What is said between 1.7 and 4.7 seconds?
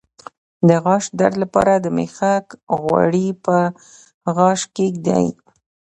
د میخک غوړي په غاښ